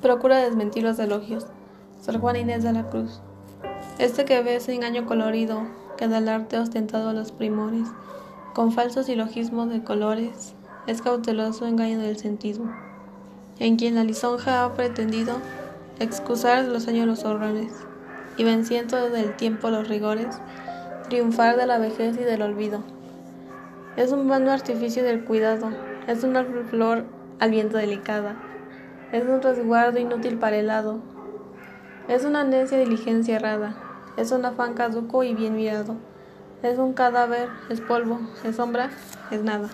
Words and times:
Procura 0.00 0.38
desmentir 0.38 0.82
los 0.82 0.98
elogios. 0.98 1.46
Sor 2.00 2.18
Juana 2.18 2.40
Inés 2.40 2.64
de 2.64 2.72
la 2.72 2.90
Cruz. 2.90 3.20
Este 4.00 4.24
que 4.24 4.42
ve 4.42 4.56
ese 4.56 4.74
engaño 4.74 5.06
colorido 5.06 5.62
que 5.96 6.08
del 6.08 6.28
arte 6.28 6.58
ostentado 6.58 7.10
a 7.10 7.12
los 7.12 7.30
primores, 7.30 7.86
con 8.54 8.72
falsos 8.72 9.06
silogismos 9.06 9.70
de 9.70 9.84
colores, 9.84 10.54
es 10.88 11.00
cauteloso 11.00 11.66
engaño 11.66 12.00
del 12.00 12.16
sentido, 12.16 12.64
en 13.60 13.76
quien 13.76 13.94
la 13.94 14.02
lisonja 14.02 14.64
ha 14.64 14.74
pretendido 14.74 15.36
excusar 16.00 16.64
los 16.64 16.88
años 16.88 17.06
los 17.06 17.24
horrores, 17.24 17.72
y 18.36 18.42
venciendo 18.42 19.08
del 19.10 19.36
tiempo 19.36 19.70
los 19.70 19.86
rigores, 19.86 20.36
triunfar 21.08 21.56
de 21.56 21.66
la 21.66 21.78
vejez 21.78 22.16
y 22.16 22.24
del 22.24 22.42
olvido. 22.42 22.82
Es 23.96 24.12
un 24.12 24.28
vano 24.28 24.50
artificio 24.50 25.04
del 25.04 25.24
cuidado, 25.24 25.70
es 26.06 26.24
una 26.24 26.44
flor 26.70 27.04
al 27.38 27.50
viento 27.50 27.76
delicada 27.76 28.36
es 29.12 29.26
un 29.26 29.42
resguardo 29.42 29.98
inútil 29.98 30.38
para 30.38 30.56
el 30.56 30.70
hado. 30.70 31.00
Es 32.08 32.24
una 32.24 32.44
necia 32.44 32.78
diligencia 32.78 33.36
errada, 33.36 33.76
es 34.16 34.32
un 34.32 34.44
afán 34.44 34.72
caduco 34.72 35.22
y 35.22 35.34
bien 35.34 35.54
mirado. 35.54 35.96
Es 36.62 36.78
un 36.78 36.94
cadáver, 36.94 37.48
es 37.68 37.80
polvo, 37.80 38.20
es 38.42 38.56
sombra, 38.56 38.90
es 39.30 39.42
nada. 39.42 39.68